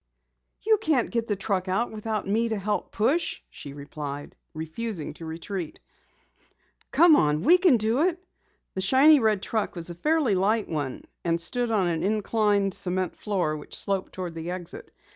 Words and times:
"You 0.63 0.79
can't 0.81 1.11
get 1.11 1.27
the 1.27 1.35
truck 1.35 1.67
out 1.67 1.91
without 1.91 2.27
me 2.27 2.49
to 2.49 2.57
help 2.57 2.91
push," 2.91 3.43
she 3.51 3.73
replied, 3.73 4.35
refusing 4.55 5.13
to 5.13 5.25
retreat. 5.27 5.79
"Come 6.89 7.15
on, 7.15 7.43
we 7.43 7.59
can 7.59 7.77
do 7.77 7.99
it!" 8.01 8.19
The 8.73 8.81
shiny 8.81 9.19
red 9.19 9.43
truck 9.43 9.75
was 9.75 9.91
a 9.91 9.93
fairly 9.93 10.33
light 10.33 10.67
one 10.67 11.05
and 11.23 11.39
stood 11.39 11.69
on 11.69 11.85
an 11.85 12.01
inclined 12.01 12.73
cement 12.73 13.15
floor 13.15 13.55
which 13.55 13.75
sloped 13.77 14.13
toward 14.13 14.33
the 14.33 14.49
exit. 14.49 14.91